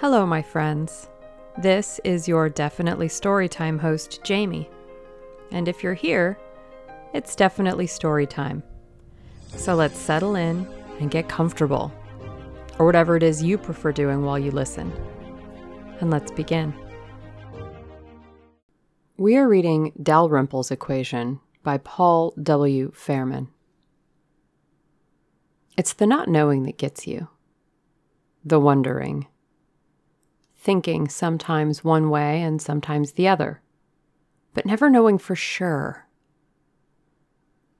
[0.00, 1.10] Hello, my friends.
[1.58, 4.70] This is your Definitely Storytime host, Jamie.
[5.50, 6.38] And if you're here,
[7.12, 8.62] it's definitely storytime.
[9.56, 10.66] So let's settle in
[11.00, 11.92] and get comfortable,
[12.78, 14.90] or whatever it is you prefer doing while you listen.
[16.00, 16.72] And let's begin.
[19.18, 22.90] We are reading Dalrymple's Equation by Paul W.
[22.92, 23.48] Fairman.
[25.76, 27.28] It's the not knowing that gets you,
[28.42, 29.26] the wondering,
[30.60, 33.62] thinking sometimes one way and sometimes the other,
[34.52, 36.06] but never knowing for sure.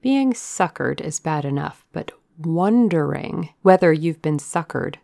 [0.01, 4.97] Being suckered is bad enough, but wondering whether you've been suckered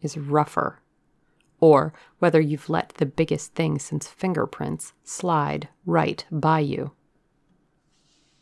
[0.00, 0.80] is rougher,
[1.58, 6.92] or whether you've let the biggest thing since fingerprints slide right by you.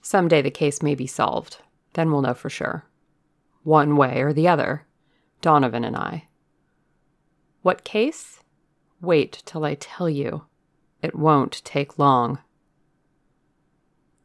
[0.02, 1.56] Someday the case may be solved,
[1.94, 2.84] then we'll know for sure.
[3.62, 4.86] One way or the other,
[5.40, 6.28] Donovan and I.
[7.62, 8.43] What case?
[9.04, 10.46] Wait till I tell you.
[11.02, 12.38] It won't take long.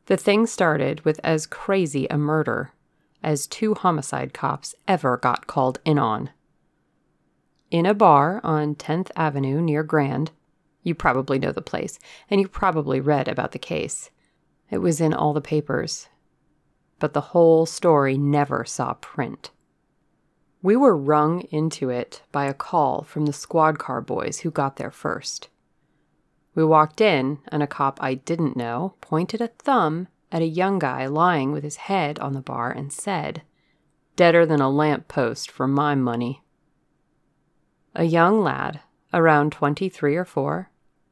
[0.06, 2.72] The thing started with as crazy a murder
[3.22, 6.30] as two homicide cops ever got called in on.
[7.70, 10.32] In a bar on 10th Avenue near Grand,
[10.82, 14.10] you probably know the place, and you probably read about the case.
[14.72, 16.08] It was in all the papers.
[17.00, 19.52] But the whole story never saw print.
[20.62, 24.76] We were rung into it by a call from the squad car boys who got
[24.76, 25.48] there first.
[26.54, 30.78] We walked in, and a cop I didn't know pointed a thumb at a young
[30.78, 33.44] guy lying with his head on the bar and said,
[34.18, 36.44] Deader than a lamp post for my money.
[37.96, 38.82] A young lad,
[39.14, 40.70] around 23 or 4,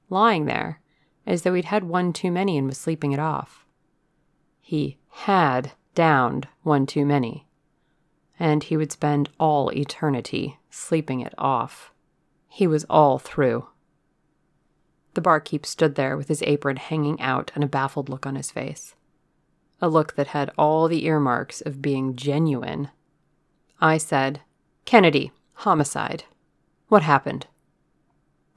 [0.09, 0.81] lying there,
[1.25, 3.65] as though he'd had one too many and was sleeping it off.
[4.59, 7.46] He had downed one too many
[8.39, 11.91] and he would spend all eternity sleeping it off.
[12.47, 13.67] He was all through.
[15.13, 18.51] The barkeep stood there with his apron hanging out and a baffled look on his
[18.51, 18.95] face.
[19.81, 22.89] A look that had all the earmarks of being genuine.
[23.81, 24.41] I said,
[24.85, 26.23] Kennedy, homicide.
[26.87, 27.47] What happened?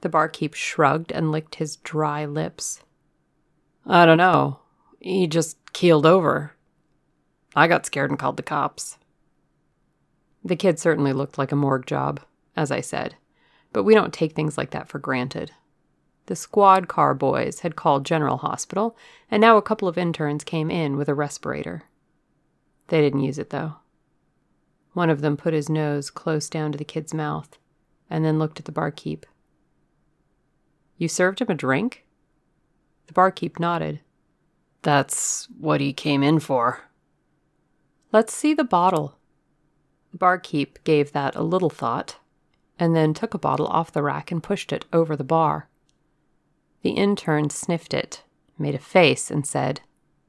[0.01, 2.81] The barkeep shrugged and licked his dry lips.
[3.85, 4.59] I don't know.
[4.99, 6.53] He just keeled over.
[7.55, 8.97] I got scared and called the cops.
[10.43, 12.19] The kid certainly looked like a morgue job,
[12.55, 13.15] as I said,
[13.73, 15.51] but we don't take things like that for granted.
[16.25, 18.95] The squad car boys had called General Hospital,
[19.29, 21.83] and now a couple of interns came in with a respirator.
[22.87, 23.75] They didn't use it, though.
[24.93, 27.57] One of them put his nose close down to the kid's mouth
[28.09, 29.25] and then looked at the barkeep.
[30.97, 32.05] You served him a drink?
[33.07, 34.01] The barkeep nodded.
[34.81, 36.81] That's what he came in for.
[38.11, 39.17] Let's see the bottle,
[40.17, 42.17] barkeep gave that a little thought,
[42.79, 45.69] and then took a bottle off the rack and pushed it over the bar.
[46.81, 48.23] The intern sniffed it,
[48.57, 49.81] made a face, and said,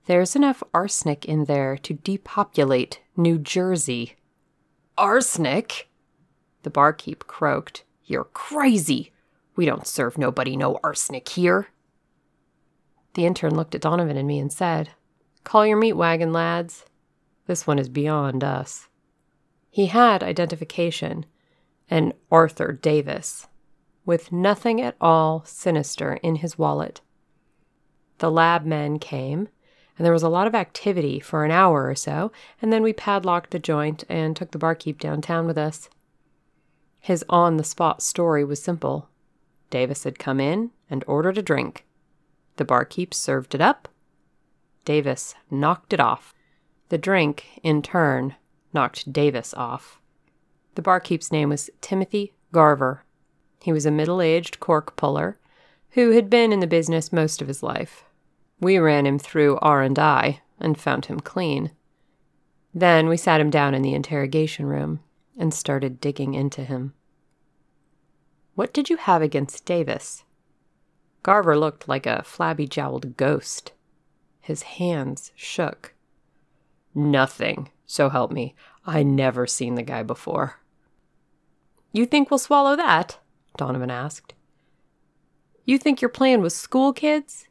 [0.06, 4.16] There's enough arsenic in there to depopulate New Jersey.
[4.98, 5.88] Arsenic?
[6.62, 7.84] The barkeep croaked.
[8.04, 9.12] You're crazy.
[9.56, 11.68] We don't serve nobody no arsenic here.
[13.14, 14.90] The intern looked at Donovan and me and said,
[15.44, 16.84] Call your meat wagon, lads.
[17.46, 18.88] This one is beyond us.
[19.72, 21.24] He had identification,
[21.88, 23.48] an Arthur Davis,
[24.04, 27.00] with nothing at all sinister in his wallet.
[28.18, 29.48] The lab men came,
[29.96, 32.30] and there was a lot of activity for an hour or so,
[32.60, 35.88] and then we padlocked the joint and took the barkeep downtown with us.
[37.00, 39.08] His on the spot story was simple.
[39.70, 41.86] Davis had come in and ordered a drink.
[42.56, 43.88] The barkeep served it up.
[44.84, 46.34] Davis knocked it off.
[46.90, 48.36] The drink, in turn,
[48.72, 50.00] knocked Davis off.
[50.74, 53.04] The barkeep's name was Timothy Garver.
[53.62, 55.38] He was a middle aged cork puller
[55.90, 58.04] who had been in the business most of his life.
[58.60, 61.72] We ran him through R&I and found him clean.
[62.74, 65.00] Then we sat him down in the interrogation room
[65.36, 66.94] and started digging into him.
[68.54, 70.24] What did you have against Davis?
[71.22, 73.72] Garver looked like a flabby jowled ghost.
[74.40, 75.94] His hands shook.
[76.94, 80.60] Nothing, so help me, I never seen the guy before.
[81.92, 83.18] You think we'll swallow that?
[83.56, 84.34] Donovan asked.
[85.64, 87.46] You think your plan was school kids?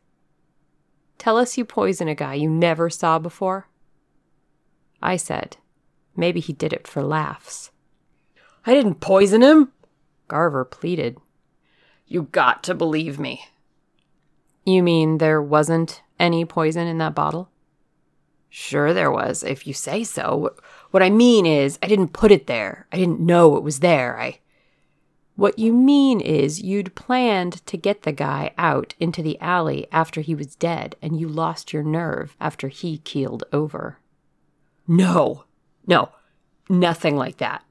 [1.17, 3.67] Tell us you poison a guy you never saw before.
[5.01, 5.57] I said,
[6.15, 7.71] maybe he did it for laughs.
[8.65, 9.71] I didn't poison him,
[10.27, 11.17] Garver pleaded.
[12.07, 13.45] You got to believe me.
[14.65, 17.49] You mean there wasn't any poison in that bottle?
[18.53, 20.53] Sure, there was, if you say so.
[20.91, 22.85] What I mean is, I didn't put it there.
[22.91, 24.19] I didn't know it was there.
[24.19, 24.39] I.
[25.37, 30.19] What you mean is you'd planned to get the guy out into the alley after
[30.19, 33.99] he was dead, and you lost your nerve after he keeled over.
[34.85, 35.45] No,
[35.87, 36.09] no,
[36.69, 37.63] nothing like that.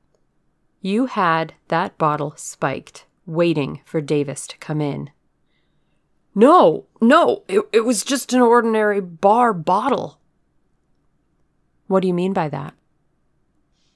[0.81, 5.11] You had that bottle spiked, waiting for Davis to come in.
[6.35, 10.20] No, no, it, it was just an ordinary bar bottle.
[11.91, 12.75] What do you mean by that?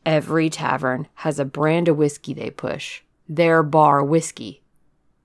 [0.05, 4.63] Every tavern has a brand of whiskey they push, their bar whiskey.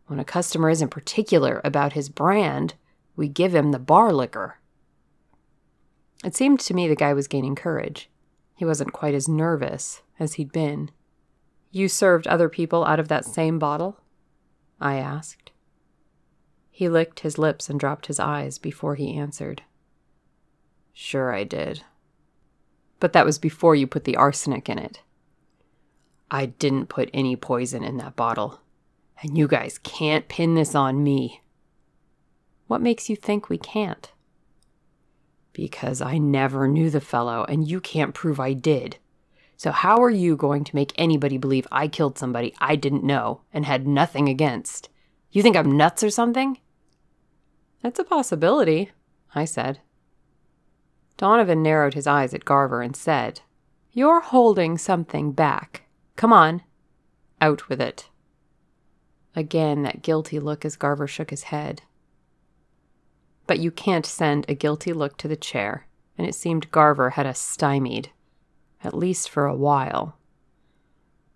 [0.05, 2.75] When a customer isn't particular about his brand,
[3.15, 4.59] we give him the bar liquor.
[6.23, 8.07] It seemed to me the guy was gaining courage.
[8.55, 10.91] He wasn't quite as nervous as he'd been.
[11.71, 13.99] You served other people out of that same bottle?
[14.79, 15.49] I asked.
[16.69, 19.63] He licked his lips and dropped his eyes before he answered.
[20.93, 21.83] Sure, I did.
[22.99, 25.01] But that was before you put the arsenic in it.
[26.31, 28.61] I didn't put any poison in that bottle.
[29.21, 31.41] And you guys can't pin this on me.
[32.67, 34.11] What makes you think we can't?
[35.53, 38.97] Because I never knew the fellow, and you can't prove I did.
[39.57, 43.41] So, how are you going to make anybody believe I killed somebody I didn't know
[43.51, 44.87] and had nothing against?
[45.31, 46.59] You think I'm nuts or something?
[47.81, 48.91] That's a possibility,
[49.35, 49.79] I said.
[51.19, 53.41] Donovan narrowed his eyes at Garver and said,
[53.91, 55.83] You're holding something back.
[56.15, 56.63] Come on.
[57.41, 58.07] Out with it.
[59.35, 61.81] Again, that guilty look as Garver shook his head.
[63.47, 65.87] But you can't send a guilty look to the chair,
[66.17, 68.11] and it seemed Garver had us stymied
[68.81, 70.17] at least for a while.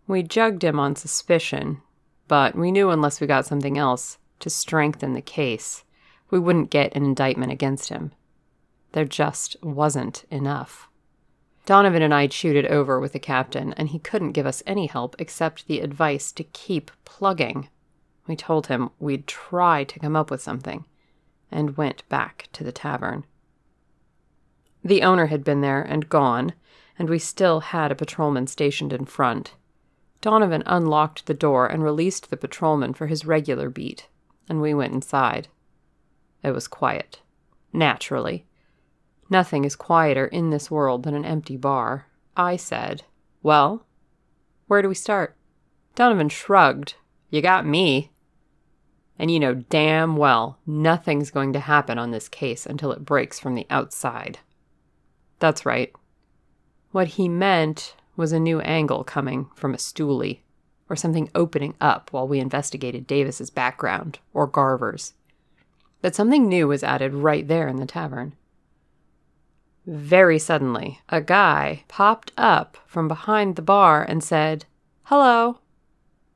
[0.07, 1.81] We jugged him on suspicion,
[2.29, 5.83] but we knew unless we got something else to strengthen the case,
[6.29, 8.13] we wouldn't get an indictment against him.
[8.93, 10.87] There just wasn't enough.
[11.65, 14.87] Donovan and I chewed it over with the captain, and he couldn't give us any
[14.87, 17.69] help except the advice to keep plugging.
[18.27, 20.85] We told him we'd try to come up with something,
[21.51, 23.25] and went back to the tavern.
[24.83, 26.53] The owner had been there and gone,
[26.99, 29.53] and we still had a patrolman stationed in front.
[30.21, 34.07] Donovan unlocked the door and released the patrolman for his regular beat,
[34.47, 35.47] and we went inside.
[36.43, 37.21] It was quiet.
[37.71, 38.45] Naturally.
[39.29, 42.07] Nothing is quieter in this world than an empty bar.
[42.35, 43.03] I said,
[43.41, 43.85] Well,
[44.67, 45.35] where do we start?
[45.95, 46.95] Donovan shrugged.
[47.29, 48.11] You got me.
[49.17, 53.39] And you know damn well nothing's going to happen on this case until it breaks
[53.39, 54.39] from the outside.
[55.39, 55.93] That's right.
[56.91, 60.39] What he meant was a new angle coming from a stoolie,
[60.89, 65.13] or something opening up while we investigated Davis's background, or Garver's.
[66.01, 68.35] But something new was added right there in the tavern.
[69.85, 74.65] Very suddenly, a guy popped up from behind the bar and said,
[75.03, 75.59] Hello.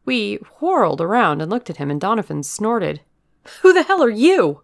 [0.03, 3.01] We whirled around and looked at him, and Donovan snorted,
[3.61, 4.63] Who the hell are you?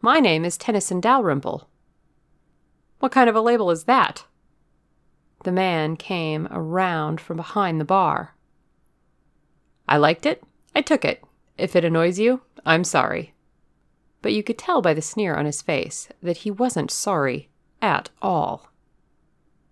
[0.00, 1.68] My name is Tennyson Dalrymple.
[3.00, 4.24] What kind of a label is that?
[5.44, 8.34] The man came around from behind the bar.
[9.86, 10.42] I liked it.
[10.74, 11.22] I took it.
[11.58, 13.34] If it annoys you, I'm sorry.
[14.22, 17.49] But you could tell by the sneer on his face that he wasn't sorry
[17.82, 18.70] at all.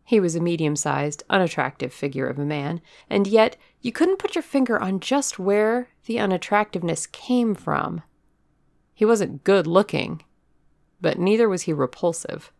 [0.04, 4.34] He was a medium sized, unattractive figure of a man, and yet you couldn't put
[4.34, 8.02] your finger on just where the unattractiveness came from.
[8.94, 10.22] He wasn't good looking,
[11.00, 12.50] but neither was he repulsive.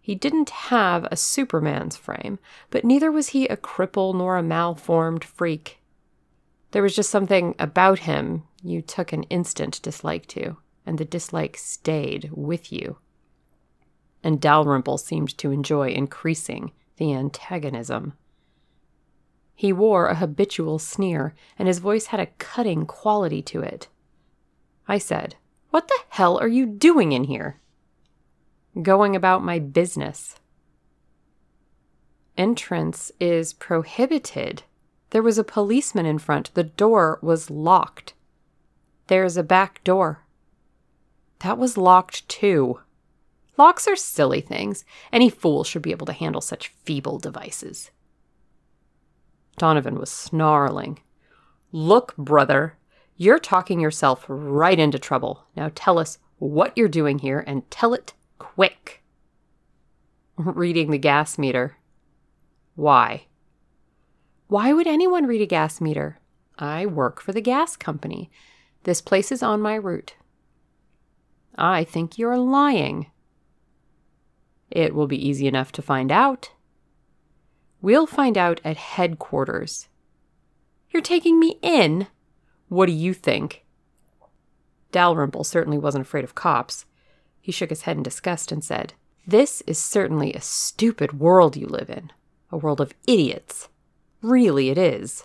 [0.00, 2.38] He didn't have a Superman's frame,
[2.70, 5.80] but neither was he a cripple nor a malformed freak.
[6.70, 11.56] There was just something about him you took an instant dislike to, and the dislike
[11.56, 12.98] stayed with you.
[14.26, 18.14] And Dalrymple seemed to enjoy increasing the antagonism.
[19.54, 23.86] He wore a habitual sneer, and his voice had a cutting quality to it.
[24.88, 25.36] I said,
[25.70, 27.60] What the hell are you doing in here?
[28.82, 30.34] going about my business.
[32.36, 34.64] Entrance is prohibited.
[35.10, 36.52] There was a policeman in front.
[36.54, 38.14] The door was locked.
[39.06, 40.24] There's a back door.
[41.44, 42.80] That was locked too.
[43.58, 44.84] Locks are silly things.
[45.12, 47.90] Any fool should be able to handle such feeble devices.
[49.56, 51.00] Donovan was snarling.
[51.72, 52.76] Look, brother,
[53.16, 55.44] you're talking yourself right into trouble.
[55.56, 59.02] Now tell us what you're doing here and tell it Quick.
[60.36, 61.78] Reading the gas meter.
[62.74, 63.26] Why?
[64.48, 66.18] Why would anyone read a gas meter?
[66.58, 68.30] I work for the gas company.
[68.84, 70.14] This place is on my route.
[71.56, 73.06] I think you're lying.
[74.76, 76.50] It will be easy enough to find out.
[77.80, 79.88] We'll find out at headquarters.
[80.90, 82.08] You're taking me in?
[82.68, 83.64] What do you think?
[84.92, 86.84] Dalrymple certainly wasn't afraid of cops.
[87.40, 88.92] He shook his head in disgust and said,
[89.26, 92.12] This is certainly a stupid world you live in.
[92.52, 93.70] A world of idiots.
[94.20, 95.24] Really, it is.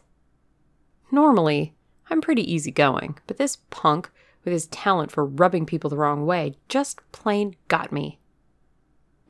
[1.12, 1.76] Normally,
[2.10, 4.12] I'm pretty easygoing, but this punk,
[4.46, 8.21] with his talent for rubbing people the wrong way, just plain got me.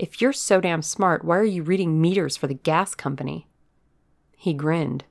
[0.01, 3.45] If you're so damn smart, why are you reading meters for the gas company?
[4.35, 5.03] He grinned,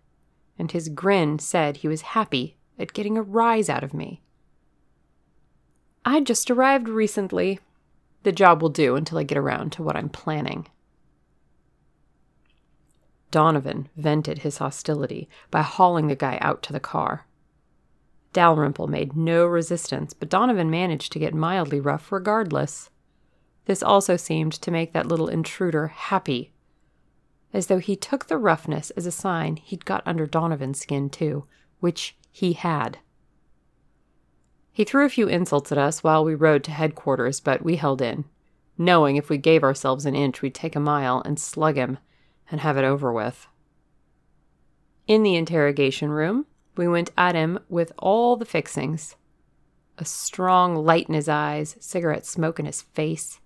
[0.59, 4.21] and his grin said he was happy at getting a rise out of me.
[6.05, 7.61] I just arrived recently.
[8.25, 10.67] The job will do until I get around to what I'm planning.
[13.31, 17.27] Donovan vented his hostility by hauling the guy out to the car.
[18.33, 22.91] Dalrymple made no resistance, but Donovan managed to get mildly rough regardless.
[23.71, 26.50] This also seemed to make that little intruder happy,
[27.53, 31.45] as though he took the roughness as a sign he'd got under Donovan's skin too,
[31.79, 32.99] which he had.
[34.73, 38.03] He threw a few insults at us while we rode to headquarters, but we held
[38.03, 38.25] in,
[38.77, 41.99] knowing if we gave ourselves an inch, we'd take a mile and slug him
[42.50, 43.47] and have it over with.
[45.07, 46.47] In the interrogation room,
[46.77, 49.15] we went at him with all the fixings
[49.97, 53.40] a strong light in his eyes, cigarette smoke in his face.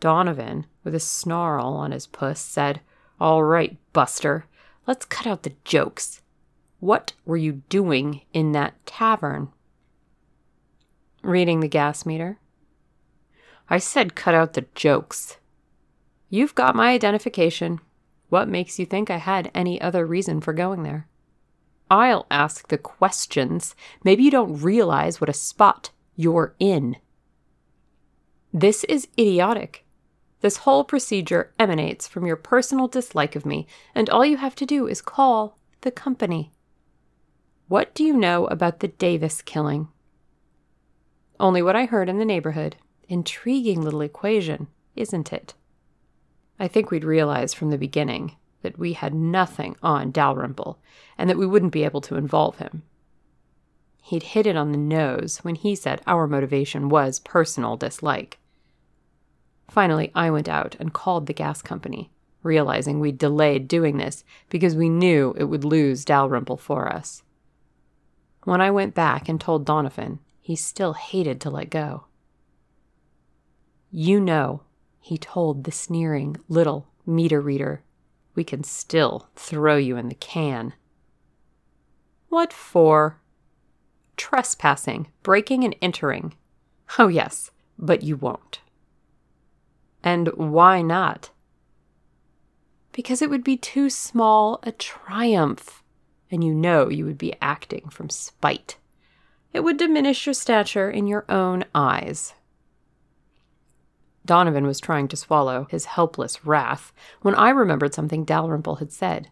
[0.00, 2.80] Donovan, with a snarl on his puss, said,
[3.20, 4.46] All right, Buster,
[4.86, 6.22] let's cut out the jokes.
[6.80, 9.48] What were you doing in that tavern?
[11.22, 12.38] Reading the gas meter.
[13.68, 15.38] I said cut out the jokes.
[16.30, 17.80] You've got my identification.
[18.28, 21.08] What makes you think I had any other reason for going there?
[21.90, 23.74] I'll ask the questions.
[24.04, 26.96] Maybe you don't realize what a spot you're in.
[28.52, 29.84] This is idiotic.
[30.40, 34.66] This whole procedure emanates from your personal dislike of me, and all you have to
[34.66, 36.52] do is call the company.
[37.66, 39.88] What do you know about the Davis killing?
[41.40, 42.76] Only what I heard in the neighborhood.
[43.08, 45.54] Intriguing little equation, isn't it?
[46.58, 50.78] I think we'd realized from the beginning that we had nothing on Dalrymple
[51.16, 52.82] and that we wouldn't be able to involve him.
[54.02, 58.38] He'd hit it on the nose when he said our motivation was personal dislike.
[59.68, 62.10] Finally, I went out and called the gas company,
[62.42, 67.22] realizing we'd delayed doing this because we knew it would lose Dalrymple for us.
[68.44, 72.04] When I went back and told Donovan, he still hated to let go.
[73.90, 74.62] You know
[75.00, 77.82] he told the sneering little meter reader.
[78.34, 80.74] We can still throw you in the can.
[82.28, 83.20] What for?
[84.16, 86.34] Trespassing, breaking and entering.
[86.98, 88.60] Oh, yes, but you won't.
[90.02, 91.30] And why not?
[92.92, 95.82] Because it would be too small a triumph,
[96.30, 98.76] and you know you would be acting from spite.
[99.52, 102.34] It would diminish your stature in your own eyes.
[104.24, 109.30] Donovan was trying to swallow his helpless wrath when I remembered something Dalrymple had said.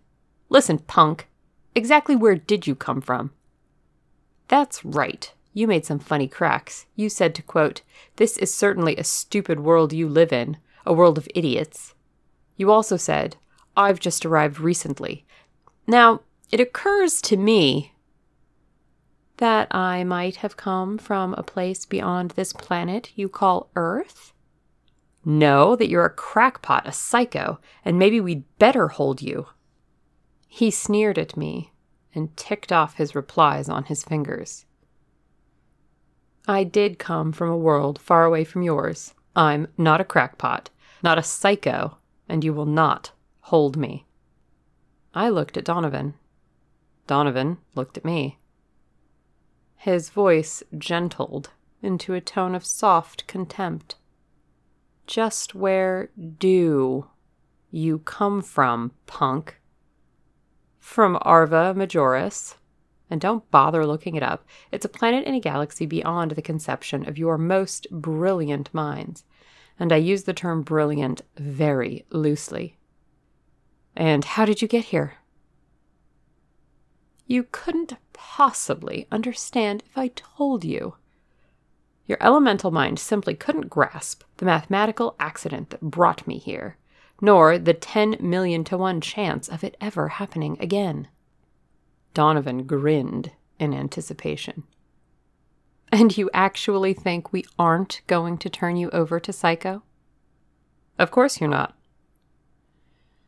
[0.49, 1.29] Listen, punk,
[1.75, 3.33] exactly where did you come from?
[4.49, 5.33] That's right.
[5.57, 6.85] You made some funny cracks.
[6.97, 7.81] You said to quote,
[8.17, 11.95] This is certainly a stupid world you live in, a world of idiots.
[12.59, 13.37] You also said,
[13.75, 15.25] I've just arrived recently.
[15.87, 16.21] Now,
[16.51, 17.95] it occurs to me
[19.39, 24.35] that I might have come from a place beyond this planet you call Earth.
[25.25, 29.47] No, that you're a crackpot, a psycho, and maybe we'd better hold you.
[30.47, 31.73] He sneered at me
[32.15, 34.66] and ticked off his replies on his fingers.
[36.49, 39.15] I did come from a world far away from yours.
[39.35, 40.71] I'm not a crackpot,
[41.03, 41.99] not a psycho,
[42.29, 43.11] and you will not
[43.41, 44.07] hold me.
[45.15, 46.15] I looked at Donovan.
[47.07, 48.39] Donovan looked at me.
[49.77, 51.51] His voice gentled
[51.83, 53.97] into a tone of soft contempt.
[55.07, 57.07] Just where do
[57.71, 59.61] you come from, punk?
[60.79, 62.57] From Arva Majoris.
[63.09, 64.45] And don't bother looking it up.
[64.73, 69.25] It's a planet in a galaxy beyond the conception of your most brilliant minds.
[69.79, 72.79] And I use the term brilliant very loosely.
[73.95, 75.15] And how did you get here?
[77.27, 80.97] You couldn't possibly understand if I told you.
[82.07, 86.77] Your elemental mind simply couldn't grasp the mathematical accident that brought me here,
[87.21, 91.09] nor the 10 million to 1 chance of it ever happening again.
[92.17, 94.63] Donovan grinned in anticipation.
[95.93, 99.83] And you actually think we aren't going to turn you over to Psycho?
[100.99, 101.77] Of course you're not.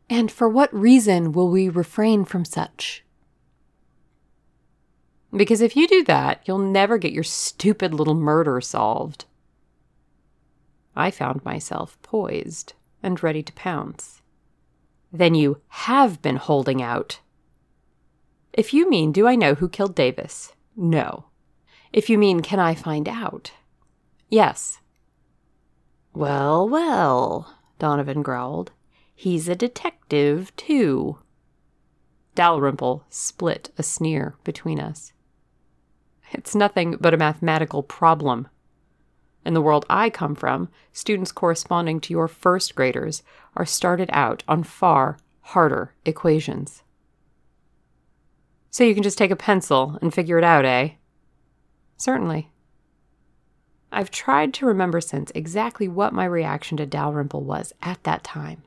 [0.09, 3.04] And for what reason will we refrain from such?
[5.37, 9.26] Because if you do that, you'll never get your stupid little murder solved.
[10.97, 14.23] I found myself poised and ready to pounce.
[15.12, 17.21] Then you have been holding out.
[18.52, 20.52] If you mean, do I know who killed Davis?
[20.76, 21.26] No.
[21.92, 23.52] If you mean, can I find out?
[24.28, 24.80] Yes.
[26.14, 28.72] Well, well, Donovan growled.
[29.14, 31.18] He's a detective, too.
[32.34, 35.12] Dalrymple split a sneer between us.
[36.32, 38.48] It's nothing but a mathematical problem.
[39.44, 43.22] In the world I come from, students corresponding to your first graders
[43.56, 46.82] are started out on far harder equations.
[48.78, 50.90] So you can just take a pencil and figure it out, eh?
[51.97, 52.52] Certainly.
[53.90, 58.62] I've tried to remember since exactly what my reaction to Dalrymple was at that time.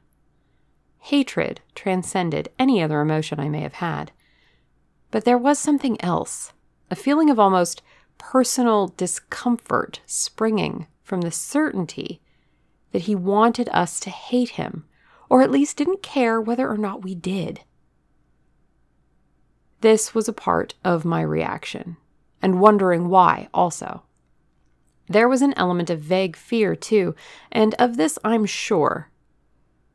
[1.00, 4.12] Hatred transcended any other emotion I may have had.
[5.12, 6.52] But there was something else,
[6.90, 7.82] a feeling of almost
[8.18, 12.20] personal discomfort springing from the certainty
[12.92, 14.84] that he wanted us to hate him,
[15.30, 17.62] or at least didn't care whether or not we did.
[19.82, 21.98] This was a part of my reaction,
[22.42, 24.04] and wondering why also.
[25.08, 27.16] There was an element of vague fear, too,
[27.52, 29.10] and of this I'm sure.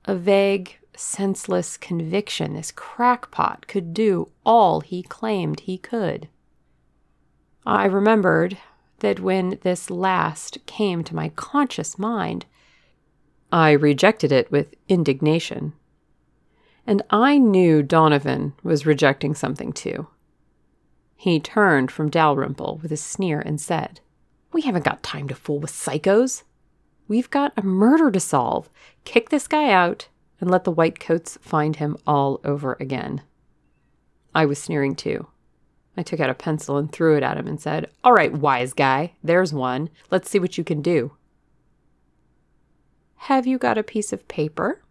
[0.05, 6.29] A vague, senseless conviction this crackpot could do all he claimed he could.
[7.65, 8.59] I remembered
[8.99, 12.47] that when this last came to my conscious mind,
[13.53, 15.75] I rejected it with indignation.
[16.87, 20.07] And I knew Donovan was rejecting something too.
[21.17, 24.01] He turned from Dalrymple with a sneer and said,
[24.53, 26.45] We haven't got time to fool with psychos.
[27.09, 28.71] We've got a murder to solve.
[29.05, 30.09] Kick this guy out
[30.41, 33.23] and let the white coats find him all over again.
[34.35, 35.27] I was sneering too.
[35.97, 38.73] I took out a pencil and threw it at him and said, All right, wise
[38.75, 39.89] guy, there's one.
[40.11, 41.13] Let's see what you can do.
[43.17, 44.83] Have you got a piece of paper?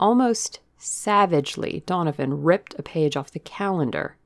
[0.00, 4.16] Almost savagely, Donovan ripped a page off the calendar.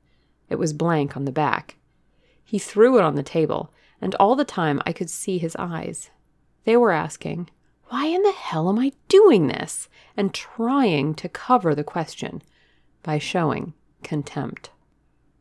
[0.49, 1.75] It was blank on the back.
[2.45, 6.11] He threw it on the table, and all the time I could see his eyes.
[6.63, 7.49] They were asking,
[7.89, 9.89] why in the hell am I doing this?
[10.15, 12.41] And trying to cover the question
[13.03, 14.71] by showing contempt.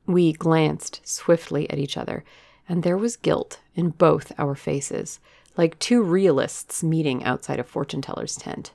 [0.07, 2.25] We glanced swiftly at each other,
[2.69, 5.21] and there was guilt in both our faces,
[5.57, 8.73] like two realists meeting outside a fortune teller's tent.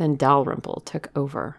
[0.00, 1.58] Then Dalrymple took over.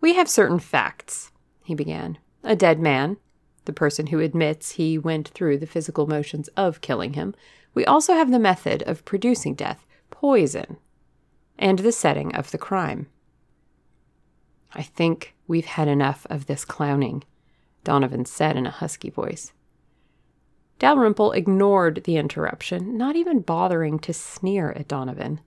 [0.00, 1.30] We have certain facts,
[1.62, 2.18] he began.
[2.42, 3.16] A dead man,
[3.64, 7.36] the person who admits he went through the physical motions of killing him,
[7.74, 10.78] we also have the method of producing death, poison,
[11.56, 13.06] and the setting of the crime.
[14.74, 17.22] I think we've had enough of this clowning,
[17.84, 19.52] Donovan said in a husky voice.
[20.80, 25.38] Dalrymple ignored the interruption, not even bothering to sneer at Donovan.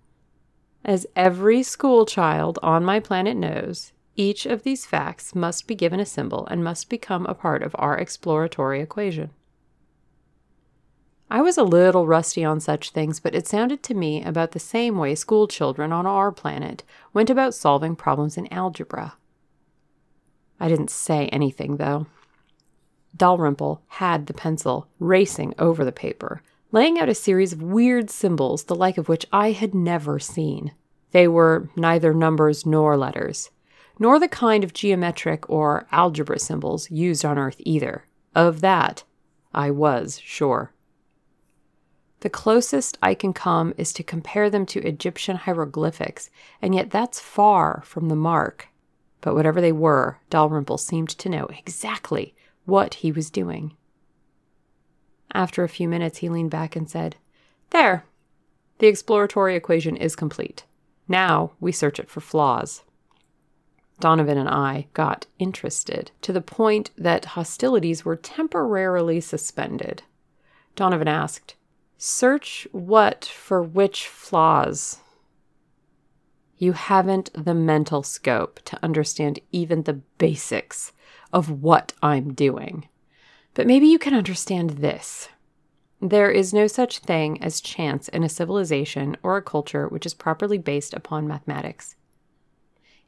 [0.86, 6.00] As every school child on my planet knows, each of these facts must be given
[6.00, 9.32] a symbol and must become a part of our exploratory equation.
[11.28, 14.60] I was a little rusty on such things, but it sounded to me about the
[14.60, 19.16] same way school children on our planet went about solving problems in algebra.
[20.60, 22.06] I didn't say anything, though.
[23.18, 26.44] Dalrymple had the pencil racing over the paper,
[26.76, 30.74] laying out a series of weird symbols the like of which I had never seen.
[31.12, 33.50] They were neither numbers nor letters,
[33.98, 38.04] nor the kind of geometric or algebra symbols used on Earth either.
[38.36, 39.06] Of that,
[39.54, 40.74] I was sure.
[42.20, 46.30] The closest I can come is to compare them to Egyptian hieroglyphics,
[46.62, 48.68] and yet that's far from the mark.
[49.22, 52.36] But whatever they were, Dalrymple seemed to know exactly
[52.66, 53.78] what he was doing.
[55.34, 57.16] After a few minutes, he leaned back and said,
[57.72, 58.06] There,
[58.80, 60.64] the exploratory equation is complete.
[61.08, 62.84] Now we search it for flaws.
[64.00, 70.04] Donovan and I got interested to the point that hostilities were temporarily suspended.
[70.76, 71.56] Donovan asked,
[71.98, 75.00] Search what for which flaws?
[76.58, 80.92] You haven't the mental scope to understand even the basics
[81.32, 82.88] of what I'm doing.
[83.56, 85.30] But maybe you can understand this.
[86.02, 90.14] There is no such thing as chance in a civilization or a culture which is
[90.14, 91.96] properly based upon mathematics.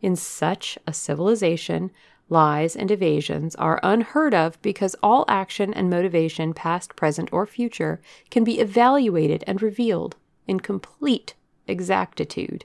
[0.02, 1.92] In such a civilization,
[2.30, 8.02] lies, and evasions are unheard of because all action and motivation, past, present, or future,
[8.30, 10.16] can be evaluated and revealed
[10.48, 11.36] in complete
[11.68, 12.64] exactitude.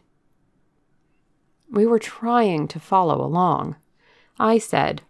[1.68, 3.76] We were trying to follow along.
[4.38, 5.02] I said,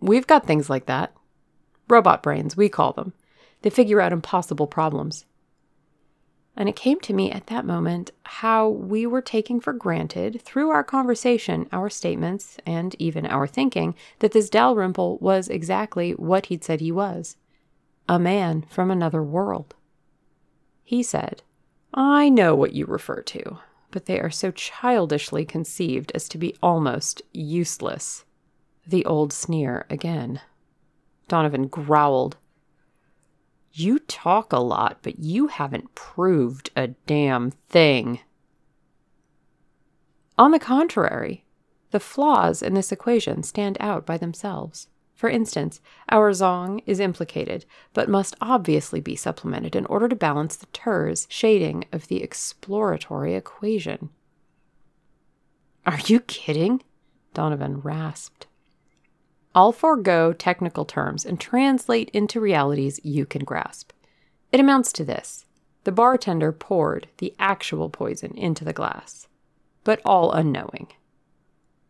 [0.00, 1.12] We've got things like that.
[1.88, 3.12] Robot brains, we call them.
[3.62, 5.24] They figure out impossible problems.
[6.56, 10.70] And it came to me at that moment how we were taking for granted, through
[10.70, 16.64] our conversation, our statements, and even our thinking, that this Dalrymple was exactly what he'd
[16.64, 17.36] said he was
[18.08, 19.74] a man from another world.
[20.84, 21.42] He said,
[21.92, 23.58] I know what you refer to,
[23.90, 28.24] but they are so childishly conceived as to be almost useless.
[28.86, 30.40] The old sneer again.
[31.28, 32.36] Donovan growled.
[33.72, 38.20] You talk a lot, but you haven't proved a damn thing.
[40.38, 41.44] On the contrary,
[41.90, 44.88] the flaws in this equation stand out by themselves.
[45.14, 50.56] For instance, our zong is implicated, but must obviously be supplemented in order to balance
[50.56, 54.10] the ter's shading of the exploratory equation.
[55.86, 56.82] Are you kidding?
[57.32, 58.46] Donovan rasped.
[59.56, 63.90] I'll forego technical terms and translate into realities you can grasp.
[64.52, 65.46] It amounts to this
[65.84, 69.28] the bartender poured the actual poison into the glass,
[69.82, 70.88] but all unknowing.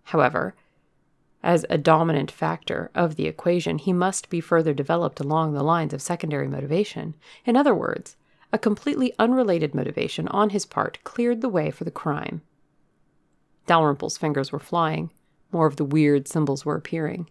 [0.05, 0.55] However,
[1.42, 5.92] as a dominant factor of the equation, he must be further developed along the lines
[5.92, 7.16] of secondary motivation.
[7.44, 8.16] In other words,
[8.52, 12.42] a completely unrelated motivation on his part cleared the way for the crime.
[13.66, 15.11] Dalrymple's fingers were flying.
[15.50, 17.29] More of the weird symbols were appearing.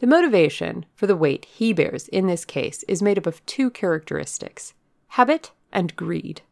[0.00, 3.70] The motivation for the weight he bears in this case is made up of two
[3.70, 4.74] characteristics
[5.08, 6.42] habit and greed.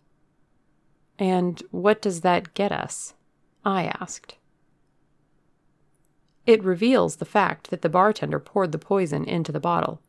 [1.19, 3.15] And what does that get us?
[3.65, 4.37] I asked.
[6.47, 10.01] It reveals the fact that the bartender poured the poison into the bottle,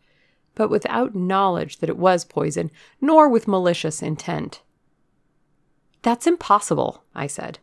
[0.56, 4.62] but without knowledge that it was poison, nor with malicious intent.
[6.02, 7.60] That's impossible, I said.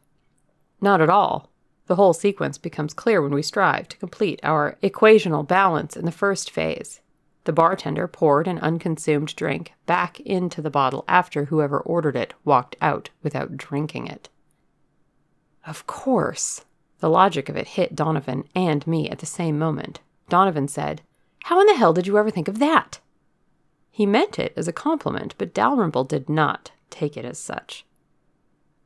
[0.81, 1.50] Not at all.
[1.87, 6.13] The whole sequence becomes clear when we strive to complete our equational balance in the
[6.13, 7.01] first phase.
[7.45, 12.77] The bartender poured an unconsumed drink back into the bottle after whoever ordered it walked
[12.81, 14.29] out without drinking it.
[15.67, 16.65] Of course.
[17.01, 20.01] The logic of it hit Donovan and me at the same moment.
[20.29, 21.03] Donovan said,
[21.45, 23.01] How in the hell did you ever think of that?
[23.91, 27.85] He meant it as a compliment, but Dalrymple did not take it as such.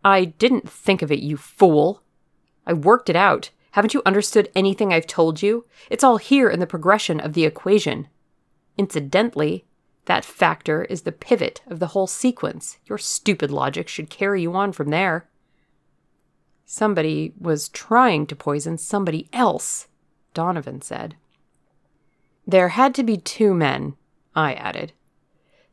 [0.04, 2.02] I didn't think of it, you fool,
[2.66, 3.50] I worked it out.
[3.72, 5.64] Haven't you understood anything I've told you?
[5.90, 8.09] It's all here in the progression of the equation.
[8.79, 9.64] Incidentally,
[10.07, 12.79] that factor is the pivot of the whole sequence.
[12.87, 15.29] Your stupid logic should carry you on from there.
[16.66, 19.88] Somebody was trying to poison somebody else,
[20.35, 21.16] Donovan said.
[22.46, 23.96] There had to be two men,
[24.35, 24.92] I added.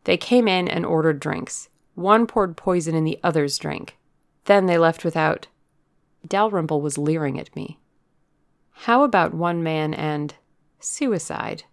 [0.06, 1.70] They came in and ordered drinks.
[1.96, 3.98] One poured poison in the other's drink.
[4.46, 5.48] Then they left without
[6.28, 7.80] Dalrymple was leering at me.
[8.72, 10.34] How about one man and
[10.80, 11.64] suicide?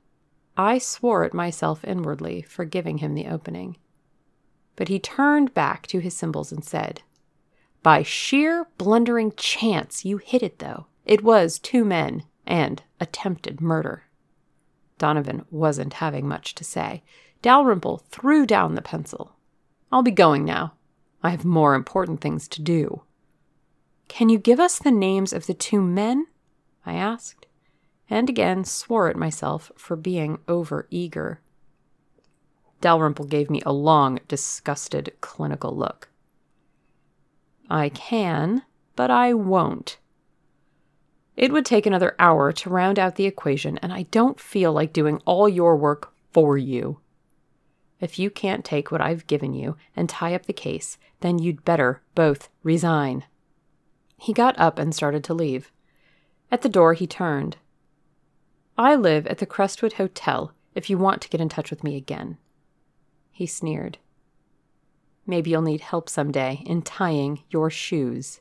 [0.56, 3.76] I swore at myself inwardly for giving him the opening.
[4.76, 7.02] But he turned back to his symbols and said,
[7.82, 10.86] By sheer blundering chance, you hit it, though.
[11.04, 14.04] It was two men and attempted murder.
[14.98, 17.02] Donovan wasn't having much to say.
[17.40, 19.36] Dalrymple threw down the pencil.
[19.92, 20.74] I'll be going now.
[21.22, 23.02] I have more important things to do.
[24.08, 26.26] Can you give us the names of the two men?
[26.84, 27.46] I asked,
[28.10, 31.40] and again swore at myself for being over eager.
[32.80, 36.08] Dalrymple gave me a long, disgusted, clinical look.
[37.68, 38.62] I can,
[38.96, 39.98] but I won't.
[41.36, 44.92] It would take another hour to round out the equation, and I don't feel like
[44.92, 47.00] doing all your work for you.
[48.00, 51.64] If you can't take what I've given you and tie up the case, then you'd
[51.64, 53.24] better both resign.
[54.18, 55.72] He got up and started to leave.
[56.50, 57.56] At the door, he turned.
[58.76, 61.96] I live at the Crestwood Hotel if you want to get in touch with me
[61.96, 62.38] again.
[63.30, 63.98] He sneered.
[65.26, 68.40] Maybe you'll need help some day in tying your shoes.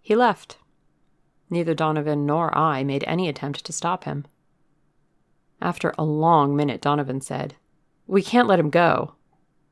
[0.00, 0.58] He left.
[1.48, 4.26] Neither Donovan nor I made any attempt to stop him.
[5.60, 7.54] After a long minute, Donovan said,
[8.06, 9.14] We can't let him go.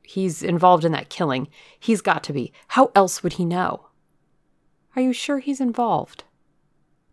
[0.01, 1.47] He's involved in that killing.
[1.79, 2.51] He's got to be.
[2.69, 3.87] How else would he know?
[4.95, 6.23] Are you sure he's involved?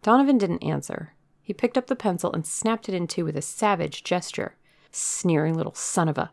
[0.02, 1.14] Donovan didn't answer.
[1.42, 4.56] He picked up the pencil and snapped it in two with a savage gesture.
[4.92, 6.30] Sneering little son of a.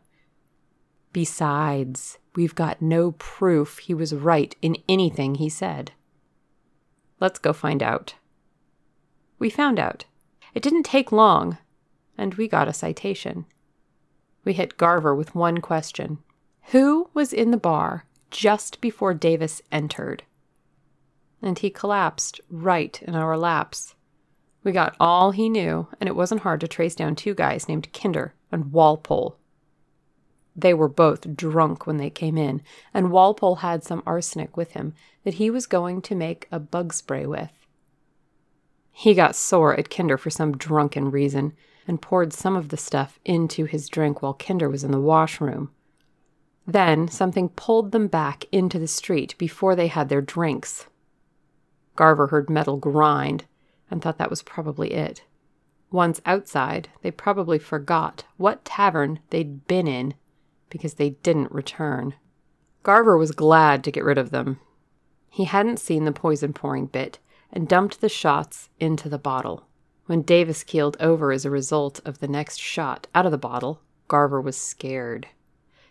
[1.14, 5.92] Besides, we've got no proof he was right in anything he said.
[7.20, 8.16] Let's go find out.
[9.40, 10.06] We found out.
[10.54, 11.58] It didn't take long,
[12.18, 13.46] and we got a citation.
[14.44, 16.20] We hit Garver with one question
[16.72, 20.24] Who was in the bar just before Davis entered?
[21.42, 23.96] And he collapsed right in our laps.
[24.64, 27.94] We got all he knew, and it wasn't hard to trace down two guys named
[27.94, 29.38] Kinder and Walpole.
[30.56, 34.96] They were both drunk when they came in, and Walpole had some arsenic with him
[35.24, 37.52] that he was going to make a bug spray with.
[38.92, 41.54] He got sore at Kinder for some drunken reason
[41.88, 45.70] and poured some of the stuff into his drink while Kinder was in the washroom.
[46.66, 50.88] Then something pulled them back into the street before they had their drinks.
[51.98, 53.44] Garver heard metal grind
[53.92, 55.24] and thought that was probably it.
[55.92, 60.14] Once outside, they probably forgot what tavern they'd been in
[60.70, 62.14] because they didn't return.
[62.84, 64.60] Garver was glad to get rid of them.
[65.30, 67.20] He hadn't seen the poison pouring bit
[67.52, 69.66] and dumped the shots into the bottle.
[70.06, 73.82] When Davis keeled over as a result of the next shot out of the bottle,
[74.08, 75.28] Garver was scared.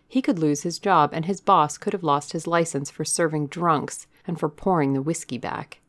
[0.07, 3.47] He could lose his job, and his boss could have lost his license for serving
[3.47, 5.81] drunks and for pouring the whiskey back.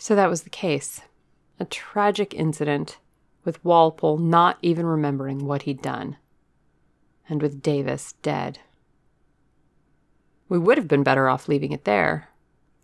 [0.00, 1.02] So that was the case.
[1.58, 2.96] A tragic incident,
[3.44, 6.16] with Walpole not even remembering what he'd done
[7.28, 8.60] and with Davis dead.
[10.48, 12.30] We would have been better off leaving it there,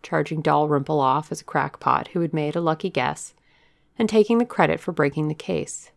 [0.02, 3.32] charging Dalrymple off as a crackpot who had made a lucky guess,
[3.98, 5.90] and taking the credit for breaking the case.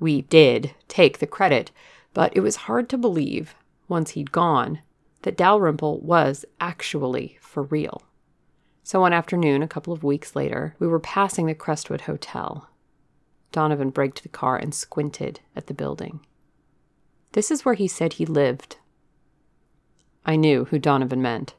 [0.00, 1.70] We did take the credit,
[2.12, 3.54] but it was hard to believe,
[3.86, 4.80] once he'd gone,
[5.22, 8.02] that Dalrymple was actually for real.
[8.88, 12.70] So one afternoon, a couple of weeks later, we were passing the Crestwood Hotel.
[13.52, 16.20] Donovan braked the car and squinted at the building.
[17.32, 18.78] This is where he said he lived.
[20.24, 21.52] I knew who Donovan meant.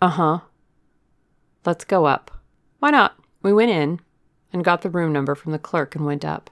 [0.00, 0.38] Uh huh.
[1.66, 2.30] Let's go up.
[2.78, 3.18] Why not?
[3.42, 4.00] We went in
[4.54, 6.48] and got the room number from the clerk and went up.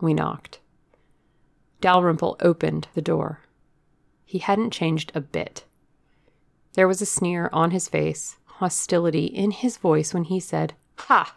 [0.00, 0.60] We knocked.
[1.80, 3.40] Dalrymple opened the door.
[4.24, 5.64] He hadn't changed a bit.
[6.74, 11.36] There was a sneer on his face, hostility in his voice when he said, Ha!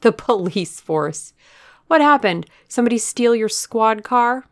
[0.00, 1.34] The police force.
[1.88, 2.46] What happened?
[2.68, 4.46] Somebody steal your squad car?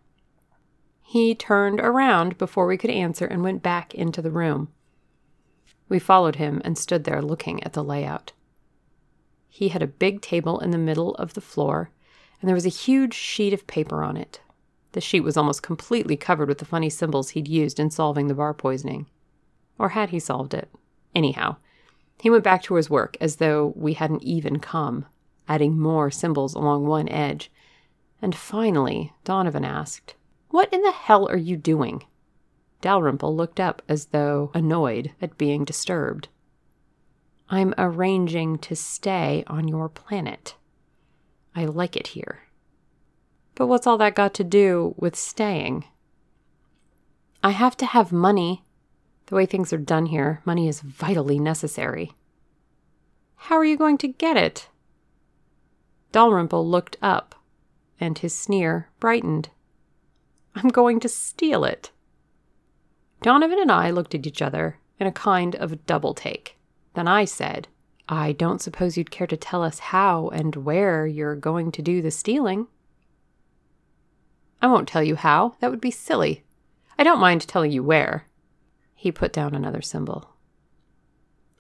[1.03, 4.69] He turned around before we could answer and went back into the room.
[5.89, 8.33] We followed him and stood there looking at the layout.
[9.49, 11.91] He had a big table in the middle of the floor,
[12.41, 14.41] and there was a huge sheet of paper on it.
[14.93, 18.35] The sheet was almost completely covered with the funny symbols he'd used in solving the
[18.35, 19.07] bar poisoning.
[19.79, 20.69] Or had he solved it?
[21.15, 21.57] Anyhow,
[22.21, 25.07] he went back to his work as though we hadn't even come,
[25.49, 27.51] adding more symbols along one edge.
[28.21, 30.15] And finally, Donovan asked,
[30.49, 32.05] what in the hell are you doing?
[32.81, 36.29] Dalrymple looked up as though annoyed at being disturbed.
[37.49, 40.57] I'm arranging to stay on your planet.
[41.55, 42.43] I like it here.
[43.55, 45.85] But what's all that got to do with staying?
[47.43, 48.65] I have to have money.
[49.27, 52.13] The way things are done here, money is vitally necessary.
[53.37, 54.69] How are you going to get it?
[56.13, 57.35] Dalrymple looked up,
[58.01, 59.51] and his sneer brightened.
[60.55, 61.91] I'm going to steal it.
[63.23, 66.57] Donovan and I looked at each other in a kind of double take.
[66.95, 67.69] Then I said,
[68.09, 72.01] I don't suppose you'd care to tell us how and where you're going to do
[72.01, 72.69] the stealing.
[74.63, 75.57] I won't tell you how.
[75.61, 76.45] That would be silly.
[76.99, 78.27] I don't mind telling you where.
[78.97, 80.31] He put down another symbol.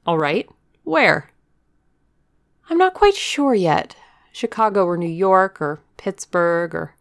[0.04, 0.48] All right.
[0.82, 1.30] Where?
[2.68, 3.94] I'm not quite sure yet.
[4.32, 6.96] Chicago or New York or Pittsburgh or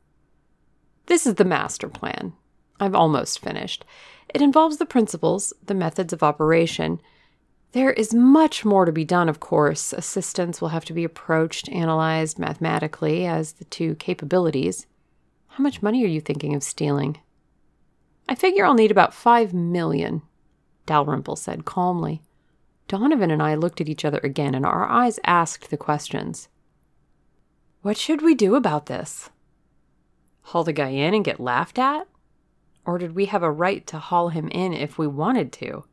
[1.08, 2.34] this is the master plan.
[2.80, 3.86] I've almost finished.
[4.34, 7.00] It involves the principles, the methods of operation.
[7.74, 9.94] There is much more to be done, of course.
[9.94, 14.88] Assistants will have to be approached, analyzed mathematically as the two capabilities.
[15.48, 17.20] How much money are you thinking of stealing?
[18.28, 20.22] I figure I'll need about five million,
[20.86, 22.22] Dalrymple said calmly.
[22.88, 26.50] Donovan and I looked at each other again, and our eyes asked the questions.
[27.82, 29.30] What should we do about this?
[30.46, 32.08] haul the guy in and get laughed at?
[32.86, 35.86] Or did we have a right to haul him in if we wanted to?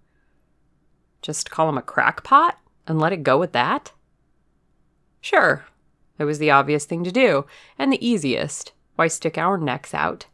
[1.23, 3.93] Just call him a crackpot and let it go with that?
[5.23, 5.65] Sure,
[6.19, 7.47] it was the obvious thing to do,
[7.79, 8.73] and the easiest.
[8.97, 10.27] Why stick our necks out?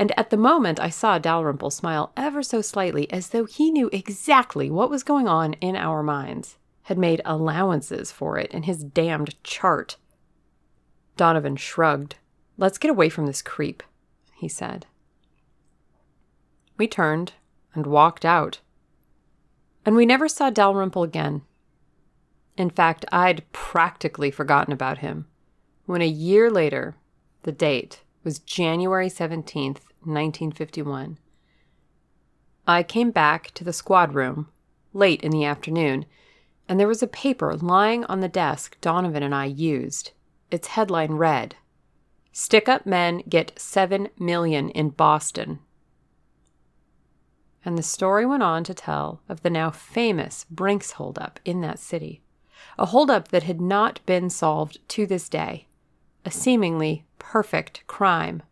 [0.00, 3.90] And at the moment, I saw Dalrymple smile ever so slightly as though he knew
[3.92, 8.82] exactly what was going on in our minds, had made allowances for it in his
[8.82, 9.98] damned chart.
[11.18, 12.14] Donovan shrugged.
[12.56, 13.82] Let's get away from this creep,
[14.34, 14.86] he said.
[16.78, 17.34] We turned
[17.74, 18.60] and walked out.
[19.84, 21.42] And we never saw Dalrymple again.
[22.56, 25.26] In fact, I'd practically forgotten about him
[25.84, 26.96] when a year later,
[27.42, 31.18] the date was January 17th, 1951.
[32.66, 34.48] I came back to the squad room
[34.92, 36.06] late in the afternoon
[36.70, 40.12] and there was a paper lying on the desk Donovan and I used.
[40.52, 41.56] Its headline read
[42.32, 45.58] Stick up men get 7 million in Boston.
[47.64, 51.80] And the story went on to tell of the now famous Brinks holdup in that
[51.80, 52.22] city,
[52.78, 55.66] a holdup that had not been solved to this day,
[56.24, 58.44] a seemingly perfect crime.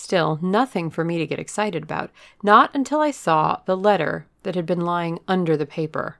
[0.00, 2.10] Still, nothing for me to get excited about,
[2.42, 6.16] not until I saw the letter that had been lying under the paper.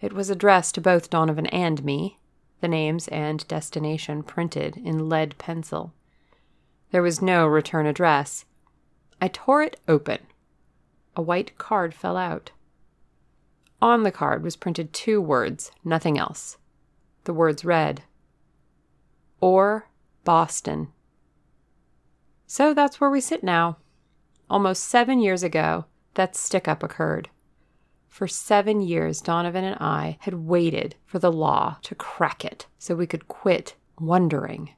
[0.00, 2.18] It was addressed to both Donovan and me,
[2.62, 5.92] the names and destination printed in lead pencil.
[6.90, 8.46] There was no return address.
[9.20, 10.20] I tore it open.
[11.14, 12.50] A white card fell out.
[13.82, 16.56] On the card was printed two words, nothing else.
[17.24, 18.04] The words read,
[19.38, 19.90] Or
[20.24, 20.88] Boston.
[22.52, 23.76] So that's where we sit now.
[24.50, 25.84] Almost seven years ago,
[26.14, 27.28] that stick up occurred.
[28.08, 32.96] For seven years, Donovan and I had waited for the law to crack it so
[32.96, 34.70] we could quit wondering,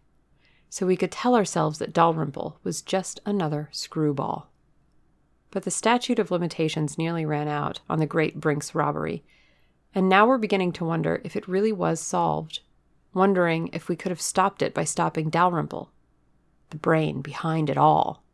[0.69, 4.51] so we could tell ourselves that Dalrymple was just another screwball.
[5.51, 9.25] But the statute of limitations nearly ran out on the great Brinks robbery,
[9.95, 12.61] and now we're beginning to wonder if it really was solved,
[13.15, 15.91] wondering if we could have stopped it by stopping Dalrymple,
[16.73, 18.25] the brain behind it all.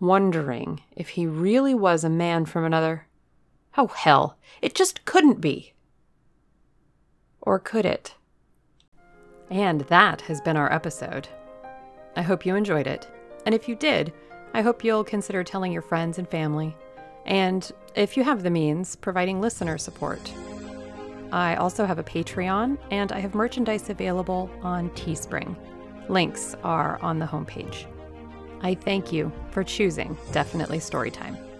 [0.00, 3.06] Wondering if he really was a man from another
[3.76, 5.72] Oh, hell, it just couldn't be.
[7.40, 8.14] Or could it?
[9.50, 11.28] And that has been our episode.
[12.16, 13.08] I hope you enjoyed it.
[13.46, 14.12] And if you did,
[14.52, 16.76] I hope you'll consider telling your friends and family.
[17.24, 20.32] And if you have the means, providing listener support.
[21.32, 25.56] I also have a Patreon and I have merchandise available on Teespring.
[26.12, 27.86] Links are on the homepage.
[28.60, 31.51] I thank you for choosing Definitely Storytime.